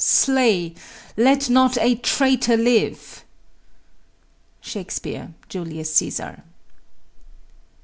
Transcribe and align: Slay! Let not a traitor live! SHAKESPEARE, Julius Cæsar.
Slay! 0.03 0.73
Let 1.15 1.47
not 1.47 1.77
a 1.77 1.93
traitor 1.93 2.57
live! 2.57 3.23
SHAKESPEARE, 4.61 5.35
Julius 5.47 5.95
Cæsar. 5.95 6.41